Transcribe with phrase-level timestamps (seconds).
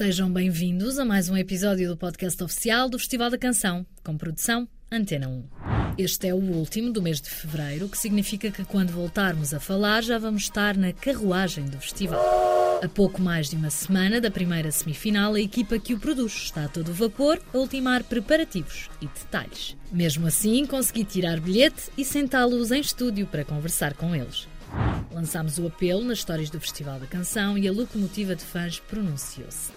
[0.00, 4.66] Sejam bem-vindos a mais um episódio do podcast oficial do Festival da Canção, com produção
[4.90, 5.44] Antena 1.
[5.98, 9.60] Este é o último do mês de fevereiro, o que significa que quando voltarmos a
[9.60, 12.18] falar já vamos estar na carruagem do festival.
[12.82, 16.64] A pouco mais de uma semana da primeira semifinal, a equipa que o produz está
[16.64, 19.76] a todo vapor a ultimar preparativos e detalhes.
[19.92, 24.48] Mesmo assim, consegui tirar bilhete e sentá-los em estúdio para conversar com eles.
[25.12, 29.72] Lançámos o apelo nas histórias do Festival da Canção e a locomotiva de fãs pronunciou-se.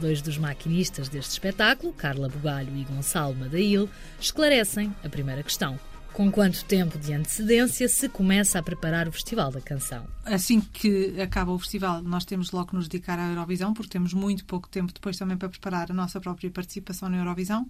[0.00, 3.88] Dois dos maquinistas deste espetáculo, Carla Bugalho e Gonçalo Madail,
[4.20, 5.78] esclarecem a primeira questão.
[6.12, 10.06] Com quanto tempo de antecedência se começa a preparar o Festival da Canção?
[10.26, 14.12] Assim que acaba o festival, nós temos logo que nos dedicar à Eurovisão, porque temos
[14.12, 17.66] muito pouco tempo depois também para preparar a nossa própria participação na Eurovisão.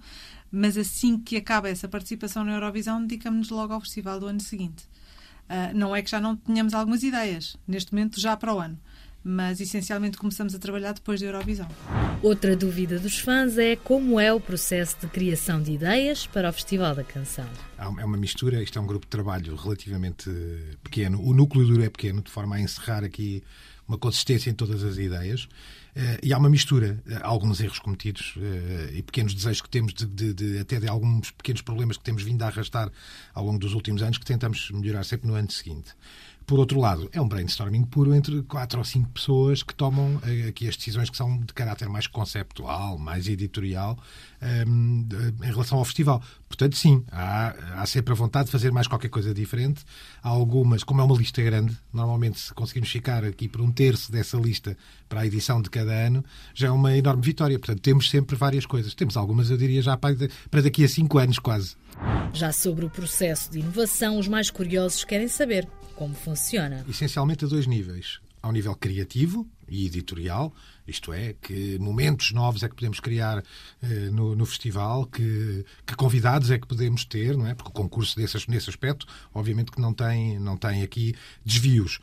[0.51, 4.89] Mas assim que acaba essa participação na Eurovisão, dedicamos-nos logo ao festival do ano seguinte.
[5.49, 8.79] Uh, não é que já não tenhamos algumas ideias, neste momento já para o ano,
[9.23, 11.69] mas essencialmente começamos a trabalhar depois da Eurovisão.
[12.23, 16.53] Outra dúvida dos fãs é como é o processo de criação de ideias para o
[16.53, 17.49] Festival da Canção.
[17.77, 20.31] É uma mistura, isto é um grupo de trabalho relativamente
[20.85, 23.43] pequeno, o núcleo duro é pequeno, de forma a encerrar aqui
[23.89, 25.45] uma consistência em todas as ideias.
[25.95, 29.93] Uh, e há uma mistura, uh, alguns erros cometidos uh, e pequenos desejos que temos,
[29.93, 32.91] de, de, de, até de alguns pequenos problemas que temos vindo a arrastar
[33.35, 35.91] ao longo dos últimos anos, que tentamos melhorar sempre no ano seguinte.
[36.47, 40.67] Por outro lado, é um brainstorming puro entre quatro ou cinco pessoas que tomam aqui
[40.69, 43.99] as decisões que são de caráter mais conceptual, mais editorial,
[44.67, 45.07] um,
[45.43, 46.23] em relação ao festival.
[46.49, 49.85] Portanto, sim, há, há sempre a vontade de fazer mais qualquer coisa diferente.
[50.23, 54.13] Há algumas, como é uma lista grande, normalmente se conseguirmos ficar aqui por um terço
[54.13, 54.77] dessa lista
[55.09, 57.59] para a edição de cada ano, já é uma enorme vitória.
[57.59, 58.95] Portanto, temos sempre várias coisas.
[58.95, 61.77] Temos algumas, eu diria, já para daqui a cinco anos quase.
[62.33, 66.85] Já sobre o processo de inovação, os mais curiosos querem saber como funciona.
[66.89, 68.21] Essencialmente a dois níveis.
[68.43, 70.55] Ao nível criativo e editorial,
[70.87, 73.43] isto é, que momentos novos é que podemos criar
[73.83, 77.55] eh, no, no, festival, que, que, convidados é que podemos ter, não é?
[77.55, 82.01] Porque o concurso nesse aspecto, obviamente que não tem, não tem aqui desvios.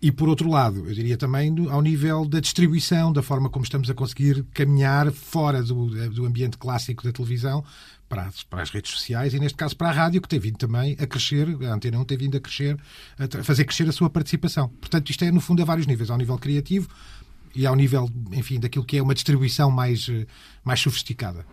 [0.00, 3.90] E, por outro lado, eu diria também ao nível da distribuição, da forma como estamos
[3.90, 7.64] a conseguir caminhar fora do, do ambiente clássico da televisão
[8.08, 10.56] para as, para as redes sociais e, neste caso, para a rádio, que tem vindo
[10.56, 12.78] também a crescer, a Antena 1 tem vindo a crescer,
[13.18, 14.68] a fazer crescer a sua participação.
[14.68, 16.10] Portanto, isto é, no fundo, a vários níveis.
[16.10, 16.88] Ao nível criativo,
[17.54, 20.08] e ao nível, enfim, daquilo que é uma distribuição mais,
[20.62, 21.44] mais sofisticada.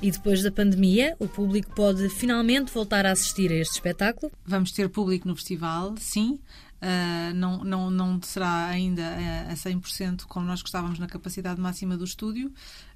[0.00, 4.32] E depois da pandemia, o público pode finalmente voltar a assistir a este espetáculo?
[4.46, 6.38] Vamos ter público no festival, sim.
[6.80, 9.02] Uh, não, não, não será ainda
[9.50, 12.50] a 100% como nós gostávamos na capacidade máxima do estúdio,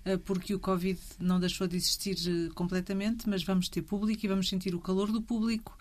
[0.06, 2.17] uh, porque o Covid não deixou de existir
[2.55, 5.77] completamente, mas vamos ter público e vamos sentir o calor do público.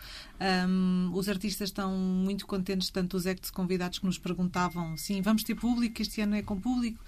[0.68, 5.44] Um, os artistas estão muito contentes, tanto os ex convidados que nos perguntavam, sim, vamos
[5.44, 7.00] ter público, este ano é com público,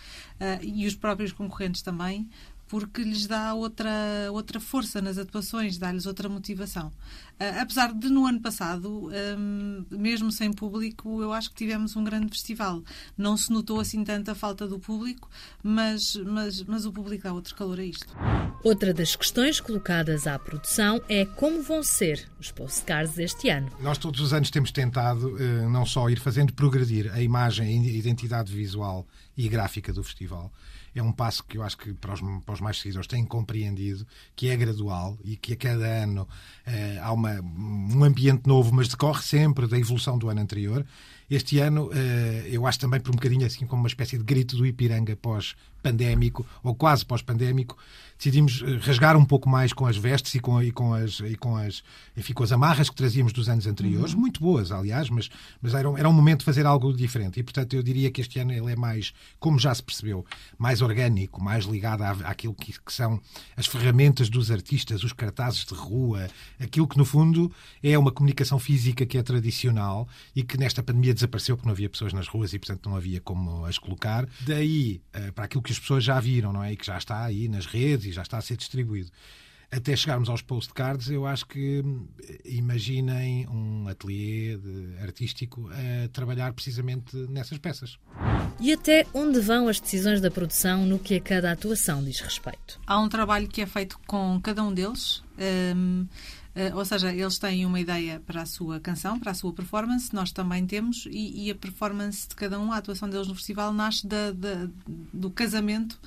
[0.62, 2.30] e os próprios concorrentes também,
[2.76, 3.90] porque lhes dá outra,
[4.34, 6.88] outra força nas atuações, dá-lhes outra motivação.
[6.88, 12.04] Uh, apesar de no ano passado, um, mesmo sem público, eu acho que tivemos um
[12.04, 12.84] grande festival.
[13.18, 15.30] Não se notou assim tanta falta do público,
[15.64, 18.14] mas, mas, mas o público dá outro calor a isto.
[18.62, 23.72] Outra das questões colocadas à produção é como vão ser os postcards este ano.
[23.80, 27.94] Nós todos os anos temos tentado uh, não só ir fazendo progredir a imagem, a
[27.94, 29.08] identidade visual
[29.38, 30.52] e gráfica do festival,
[31.00, 34.06] é um passo que eu acho que para os, para os mais seguidores têm compreendido,
[34.36, 36.28] que é gradual e que a cada ano
[36.66, 40.86] eh, há uma, um ambiente novo, mas decorre sempre da evolução do ano anterior.
[41.30, 44.56] Este ano, eh, eu acho também por um bocadinho assim como uma espécie de grito
[44.56, 47.78] do Ipiranga pós-pandémico, ou quase pós-pandémico,
[48.18, 51.36] decidimos eh, rasgar um pouco mais com as vestes e com, e com, as, e
[51.36, 51.84] com, as,
[52.16, 54.20] enfim, com as amarras que trazíamos dos anos anteriores, uhum.
[54.20, 55.30] muito boas, aliás, mas,
[55.62, 57.40] mas era, um, era um momento de fazer algo diferente.
[57.40, 60.26] E, portanto, eu diria que este ano ele é mais, como já se percebeu,
[60.58, 63.20] mais orgânico, mais ligado à, àquilo que, que são
[63.58, 66.28] as ferramentas dos artistas, os cartazes de rua,
[66.60, 71.15] aquilo que, no fundo, é uma comunicação física que é tradicional e que nesta pandemia
[71.16, 74.28] desapareceu porque não havia pessoas nas ruas e, portanto, não havia como as colocar.
[74.42, 76.74] Daí, eh, para aquilo que as pessoas já viram, não é?
[76.74, 79.12] E que já está aí nas redes e já está a ser distribuído.
[79.72, 81.84] Até chegarmos aos postcards, eu acho que
[82.46, 84.58] imaginem um ateliê
[85.02, 87.98] artístico a trabalhar precisamente nessas peças.
[88.60, 92.80] E até onde vão as decisões da produção no que a cada atuação diz respeito?
[92.86, 95.24] Há um trabalho que é feito com cada um deles.
[95.76, 96.08] Um,
[96.56, 100.14] Uh, ou seja, eles têm uma ideia para a sua canção, para a sua performance,
[100.16, 103.74] nós também temos, e, e a performance de cada um, a atuação deles no festival,
[103.74, 104.70] nasce da, da,
[105.14, 106.00] do casamento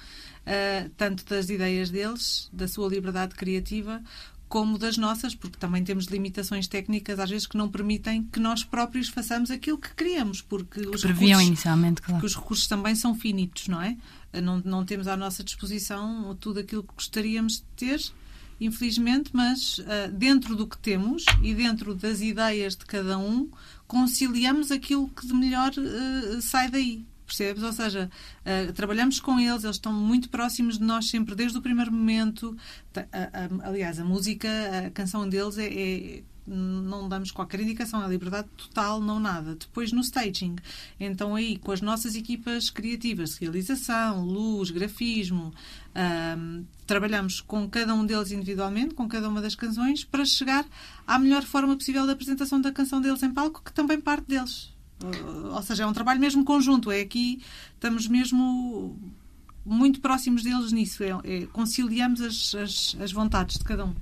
[0.48, 4.02] uh, tanto das ideias deles, da sua liberdade criativa,
[4.48, 8.64] como das nossas, porque também temos limitações técnicas, às vezes, que não permitem que nós
[8.64, 12.24] próprios façamos aquilo que queríamos, porque os, Previam recursos, inicialmente, claro.
[12.24, 13.96] os recursos também são finitos, não é?
[14.42, 18.00] Não, não temos à nossa disposição tudo aquilo que gostaríamos de ter,
[18.60, 23.48] infelizmente, mas uh, dentro do que temos e dentro das ideias de cada um,
[23.86, 27.62] conciliamos aquilo que de melhor uh, sai daí percebes?
[27.62, 28.10] Ou seja,
[28.40, 32.56] uh, trabalhamos com eles, eles estão muito próximos de nós sempre, desde o primeiro momento.
[33.62, 34.48] aliás, a música,
[34.86, 39.54] a canção deles é, é não damos qualquer indicação, é liberdade total, não nada.
[39.54, 40.56] Depois no staging,
[40.98, 45.52] então aí com as nossas equipas criativas, realização, luz, grafismo,
[46.38, 50.64] um, trabalhamos com cada um deles individualmente, com cada uma das canções, para chegar
[51.06, 54.72] à melhor forma possível da apresentação da canção deles em palco, que também parte deles.
[55.52, 56.90] Ou seja, é um trabalho mesmo conjunto.
[56.90, 57.40] É aqui,
[57.74, 58.98] estamos mesmo
[59.68, 61.02] muito próximos deles nisso.
[61.02, 63.94] É, é, conciliamos as, as, as, vontades de cada um.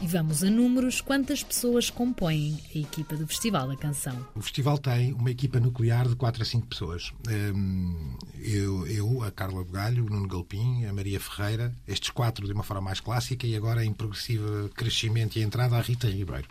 [0.00, 1.00] E vamos a números.
[1.00, 4.16] Quantas pessoas compõem a equipa do Festival da Canção?
[4.34, 7.12] O festival tem uma equipa nuclear de 4 a 5 pessoas.
[7.54, 12.52] Hum, eu, eu, a Carla Bugalho, o Nuno Galpim, a Maria Ferreira, estes quatro de
[12.52, 16.46] uma forma mais clássica e agora em progressivo crescimento e entrada a Rita Ribeiro.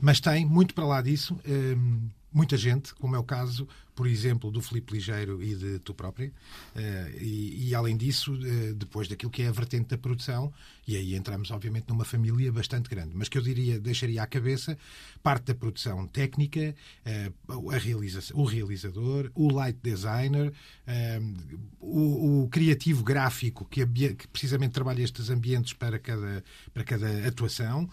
[0.00, 3.66] Mas tem, muito para lá disso, hum, muita gente, como é o caso
[3.96, 6.28] por exemplo, do Filipe Ligeiro e de tu própria.
[6.28, 10.52] Uh, e, e, além disso, uh, depois daquilo que é a vertente da produção,
[10.86, 14.76] e aí entramos, obviamente, numa família bastante grande, mas que eu diria, deixaria à cabeça
[15.22, 16.76] parte da produção técnica,
[17.48, 20.52] uh, a realização, o realizador, o light designer,
[21.80, 26.44] o, o, criativo gráfico que, que, precisamente trabalha estes ambientes para cada,
[26.74, 27.88] para cada atuação,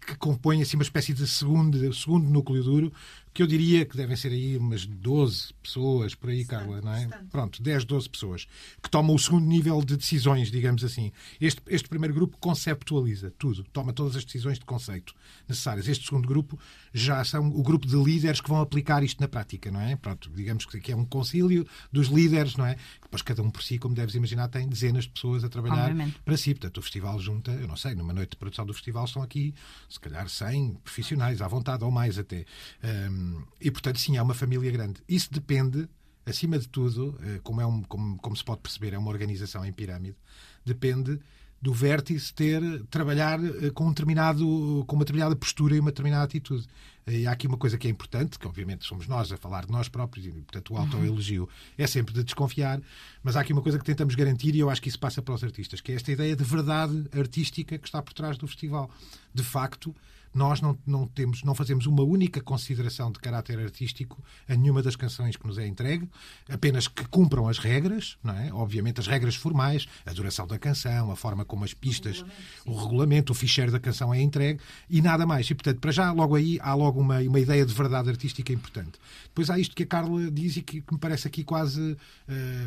[0.00, 2.92] que compõe assim uma espécie de segundo, segundo núcleo duro,
[3.34, 7.08] que eu diria que devem ser aí umas 12 pessoas, por aí, Carla, não é?
[7.30, 8.46] Pronto, 10, 12 pessoas,
[8.82, 11.10] que tomam o segundo nível de decisões, digamos assim.
[11.40, 15.14] Este, este primeiro grupo conceptualiza tudo, toma todas as decisões de conceito
[15.48, 15.88] necessárias.
[15.88, 16.58] Este segundo grupo
[16.92, 19.96] já são o grupo de líderes que vão aplicar isto na prática, não é?
[19.96, 22.76] Pronto, digamos que é um concílio dos líderes, não é?
[23.00, 26.20] Depois cada um por si, como deves imaginar, tem dezenas de pessoas a trabalhar Obviamente.
[26.24, 26.54] para si.
[26.54, 29.54] Portanto, o festival junta, eu não sei, numa noite de produção do festival estão aqui,
[29.88, 32.44] se calhar, 100 profissionais à vontade, ou mais até.
[32.82, 33.21] Um,
[33.60, 35.02] e, portanto, sim, é uma família grande.
[35.08, 35.88] Isso depende,
[36.26, 39.64] acima de tudo, eh, como, é um, como, como se pode perceber, é uma organização
[39.64, 40.16] em pirâmide,
[40.64, 41.20] depende
[41.62, 42.60] do vértice ter
[42.90, 46.66] trabalhar eh, com um determinado com uma determinada postura e uma determinada atitude.
[47.06, 49.72] E há aqui uma coisa que é importante que obviamente somos nós a falar de
[49.72, 52.80] nós próprios e portanto o autoelogio é sempre de desconfiar
[53.24, 55.34] mas há aqui uma coisa que tentamos garantir e eu acho que isso passa para
[55.34, 58.88] os artistas que é esta ideia de verdade artística que está por trás do festival.
[59.34, 59.94] De facto
[60.34, 64.96] nós não, não, temos, não fazemos uma única consideração de caráter artístico a nenhuma das
[64.96, 66.08] canções que nos é entregue,
[66.48, 68.52] apenas que cumpram as regras, não é?
[68.52, 72.24] obviamente as regras formais, a duração da canção, a forma como as pistas,
[72.64, 75.48] o regulamento, o, ficheiro da canção é entregue e nada mais.
[75.50, 78.98] E, portanto, para já, logo aí, há logo uma, uma ideia de verdade artística importante.
[79.24, 81.98] Depois há isto que a Carla diz e que, que me parece aqui quase uh,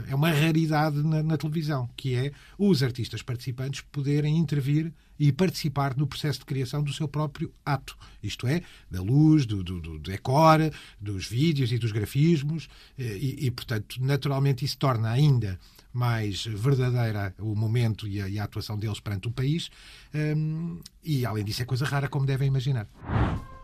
[0.08, 5.96] é uma raridade na, na televisão, que é os artistas participantes poderem intervir e participar
[5.96, 10.00] no processo de criação do seu próprio ato, isto é, da luz, do, do, do
[10.00, 10.60] decor,
[11.00, 12.68] dos vídeos e dos grafismos,
[12.98, 15.60] eh, e, e, portanto, naturalmente isso torna ainda
[15.94, 19.70] mais verdadeira o momento e a, e a atuação deles perante o país,
[20.14, 22.88] um, e além disso é coisa rara, como devem imaginar.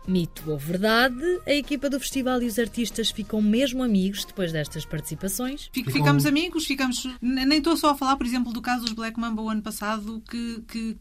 [0.06, 4.84] Mito ou verdade, a equipa do festival e os artistas ficam mesmo amigos depois destas
[4.84, 5.70] participações?
[5.72, 7.06] Ficamos amigos, ficamos.
[7.20, 10.20] Nem estou só a falar, por exemplo, do caso dos Black Mamba o ano passado,
[10.28, 10.96] que, que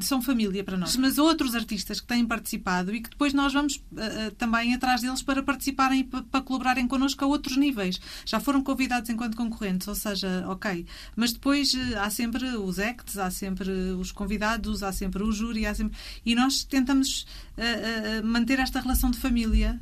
[0.00, 0.96] são família para nós.
[0.96, 5.22] Mas outros artistas que têm participado e que depois nós vamos uh, também atrás deles
[5.22, 8.00] para participarem e para colaborarem connosco a outros níveis.
[8.24, 10.86] Já foram convidados enquanto concorrentes, ou seja, ok.
[11.14, 15.66] Mas depois uh, há sempre os acts, há sempre os convidados, há sempre o júri,
[15.66, 15.96] há sempre...
[16.24, 19.80] e nós tentamos uh, manter esta relação de família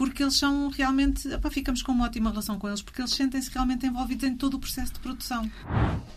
[0.00, 1.28] porque eles são realmente.
[1.28, 4.54] Opa, ficamos com uma ótima relação com eles, porque eles sentem-se realmente envolvidos em todo
[4.54, 5.50] o processo de produção.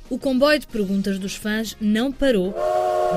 [0.10, 2.56] O comboio de perguntas dos fãs não parou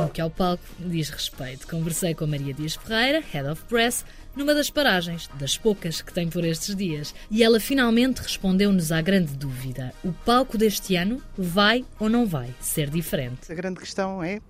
[0.03, 1.67] no que ao palco diz respeito.
[1.67, 6.29] Conversei com Maria Dias Ferreira, Head of Press, numa das paragens, das poucas que tem
[6.29, 7.15] por estes dias.
[7.31, 12.55] E ela finalmente respondeu-nos à grande dúvida: o palco deste ano vai ou não vai
[12.61, 13.51] ser diferente?
[13.51, 14.41] A grande questão é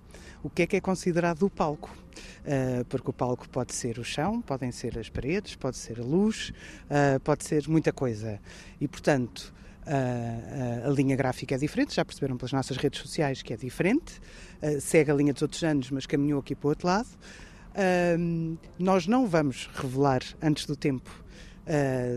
[0.43, 1.95] o que é que é considerado o palco.
[2.47, 6.03] Uh, porque o palco pode ser o chão, podem ser as paredes, pode ser a
[6.03, 6.51] luz,
[6.85, 8.39] uh, pode ser muita coisa.
[8.79, 9.53] E, portanto,
[9.87, 14.19] uh, a linha gráfica é diferente, já perceberam pelas nossas redes sociais que é diferente,
[14.81, 17.07] segue a linha dos outros anos, mas caminhou aqui para o outro lado.
[18.79, 21.11] nós não vamos revelar antes do tempo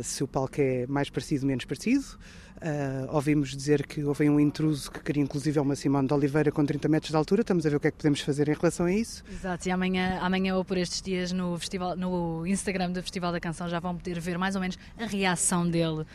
[0.03, 2.19] se o palco é mais parecido ou menos parecido.
[2.61, 6.65] Uh, ouvimos dizer que houve um intruso que queria inclusive uma Simone de Oliveira com
[6.65, 7.41] 30 metros de altura.
[7.41, 9.25] Estamos a ver o que é que podemos fazer em relação a isso.
[9.31, 13.41] Exato, e amanhã, amanhã ou por estes dias no, festival, no Instagram do Festival da
[13.41, 16.07] Canção já vão poder ver mais ou menos a reação dele uh,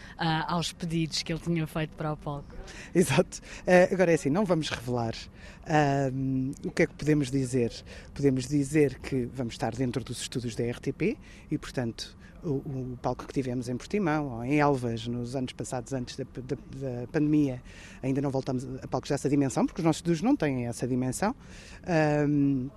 [0.47, 2.53] aos pedidos que ele tinha feito para o palco.
[2.93, 3.39] Exato.
[3.61, 5.15] Uh, agora é assim, não vamos revelar
[6.63, 7.71] o que é que podemos dizer?
[8.13, 11.17] Podemos dizer que vamos estar dentro dos estúdios da RTP
[11.49, 15.91] e, portanto, o, o, palco que tivemos em Portimão ou em Elvas nos anos passados,
[15.93, 17.61] antes da, da, da, pandemia,
[18.01, 21.35] ainda não voltamos a palcos dessa dimensão, porque os nossos estúdios não têm essa dimensão.
[22.27, 22.69] Um,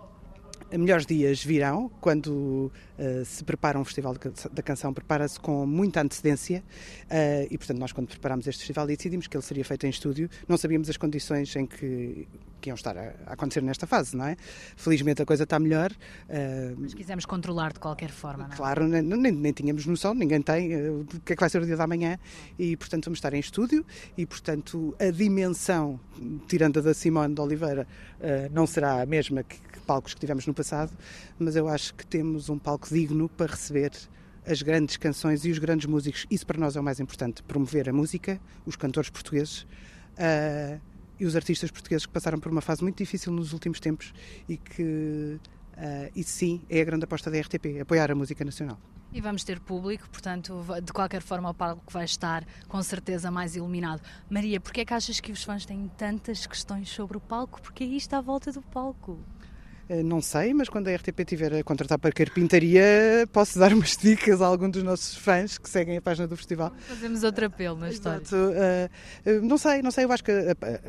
[0.77, 4.15] melhores dias virão quando uh, se prepara um festival
[4.53, 6.63] da canção, prepara-se com muita antecedência
[7.05, 10.29] uh, e, portanto, nós quando preparámos este festival decidimos que ele seria feito em estúdio,
[10.47, 12.29] não sabíamos as condições em que,
[12.61, 14.37] que iam estar a, a acontecer nesta fase, não é?
[14.77, 15.91] Felizmente a coisa está melhor.
[15.93, 18.57] Uh, Mas quisemos controlar de qualquer forma, não é?
[18.57, 21.67] Claro, nem, nem, nem tínhamos noção, ninguém tem o que é que vai ser o
[21.67, 22.19] dia da manhã
[22.59, 23.85] e, portanto, vamos estar em estúdio
[24.17, 26.01] e, portanto, a dimensão,
[26.47, 27.87] tirando a da Simone de Oliveira,
[28.53, 30.93] não será a mesma que palcos que tivemos no passado,
[31.39, 33.91] mas eu acho que temos um palco digno para receber
[34.47, 36.27] as grandes canções e os grandes músicos.
[36.31, 40.79] Isso para nós é o mais importante: promover a música, os cantores portugueses uh,
[41.19, 44.13] e os artistas portugueses que passaram por uma fase muito difícil nos últimos tempos
[44.49, 45.41] e que
[45.79, 48.81] Uh, isso sim é a grande aposta da RTP, apoiar a música nacional.
[49.13, 53.55] E vamos ter público, portanto, de qualquer forma o palco vai estar com certeza mais
[53.55, 54.03] iluminado.
[54.29, 57.63] Maria, porquê é que achas que os fãs têm tantas questões sobre o palco?
[57.63, 59.21] Porque é isto à volta do palco?
[59.89, 63.97] Eh, não sei, mas quando a RTP tiver a contratar para carpintaria, posso dar umas
[63.99, 66.73] dicas a algum dos nossos fãs que seguem a página do festival.
[66.81, 68.21] Fazemos outro apelo na história.
[68.21, 68.37] Exato.
[68.37, 70.33] Uh, não sei, não sei, eu acho que,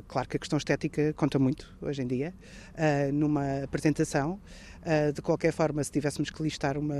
[0.08, 2.34] claro que a questão estética conta muito hoje em dia,
[3.13, 4.39] numa apresentação.
[5.13, 6.96] de qualquer forma, se tivéssemos que listar uma,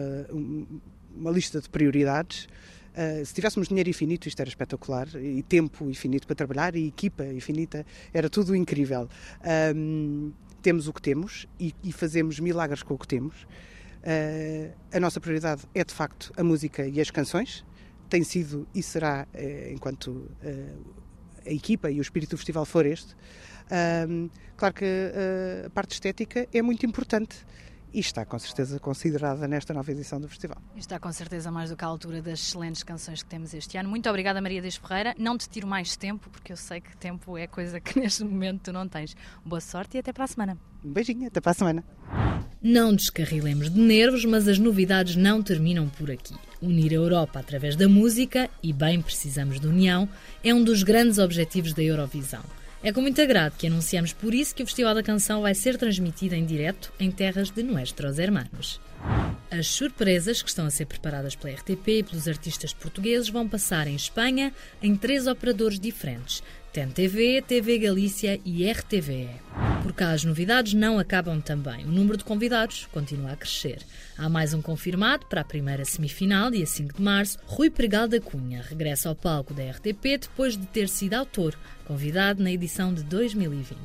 [1.15, 2.48] uma lista de prioridades,
[2.89, 7.24] Uh, se tivéssemos dinheiro infinito, isto era espetacular, e tempo infinito para trabalhar, e equipa
[7.24, 9.08] infinita, era tudo incrível.
[9.75, 13.44] Um, temos o que temos e, e fazemos milagres com o que temos.
[13.44, 17.66] Uh, a nossa prioridade é de facto a música e as canções.
[18.10, 20.96] Tem sido e será, uh, enquanto uh,
[21.46, 23.16] a equipa e o espírito do festival for este.
[24.58, 24.86] claro que
[25.66, 27.46] a parte estética é muito importante
[27.93, 30.58] e está com certeza considerada nesta nova edição do festival.
[30.75, 33.89] Está com certeza mais do que à altura das excelentes canções que temos este ano.
[33.89, 35.15] Muito obrigada, Maria Dias Ferreira.
[35.17, 38.63] Não te tiro mais tempo, porque eu sei que tempo é coisa que neste momento
[38.63, 39.15] tu não tens.
[39.46, 40.58] Boa sorte e até para a semana.
[40.84, 41.84] Um beijinho, até para a semana.
[42.62, 46.36] Não descarrilemos de nervos, mas as novidades não terminam por aqui.
[46.62, 50.10] Unir a Europa através da música, e bem precisamos de união,
[50.43, 52.43] é um dos grandes objetivos da Eurovisão.
[52.81, 55.77] É com muito agrado que anunciamos por isso que o Festival da Canção vai ser
[55.77, 58.79] transmitido em direto em terras de nuestros hermanos.
[59.51, 63.88] As surpresas que estão a ser preparadas pela RTP e pelos artistas portugueses vão passar
[63.88, 69.27] em Espanha em três operadores diferentes: TEN-TV, TV Galícia e RTVE.
[69.82, 71.84] Por cá as novidades não acabam também.
[71.84, 73.79] O número de convidados continua a crescer.
[74.15, 77.39] Há mais um confirmado para a primeira semifinal, dia 5 de março.
[77.48, 82.44] Rui Pregal da Cunha regressa ao palco da RTP depois de ter sido autor, convidado
[82.44, 83.77] na edição de 2020.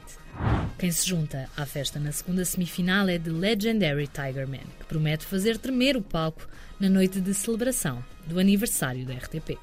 [0.78, 5.25] Quem se junta à festa na segunda semifinal é The Legendary Tiger Man, que promete
[5.25, 6.47] fazer tremer o palco
[6.81, 9.57] na noite de celebração do aniversário da RTP.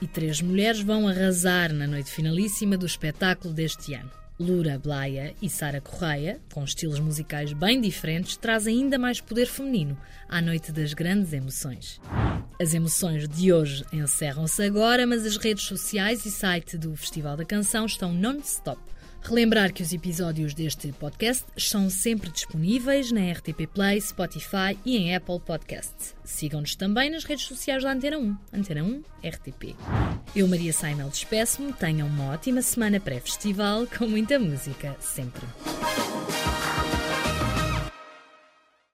[0.00, 4.10] E três mulheres vão arrasar na noite finalíssima do espetáculo deste ano.
[4.38, 9.98] Lura Blaia e Sara Correia, com estilos musicais bem diferentes, trazem ainda mais poder feminino
[10.28, 12.00] à noite das grandes emoções.
[12.60, 17.44] As emoções de hoje encerram-se agora, mas as redes sociais e site do Festival da
[17.44, 18.80] Canção estão non-stop
[19.22, 25.14] Relembrar que os episódios deste podcast são sempre disponíveis na RTP Play, Spotify e em
[25.14, 26.14] Apple Podcasts.
[26.24, 29.76] Sigam-nos também nas redes sociais da Antena 1, Antena 1 RTP.
[30.34, 31.72] Eu, Maria Saimel, despeço-me.
[31.72, 35.42] Tenham uma ótima semana pré-festival com muita música, sempre.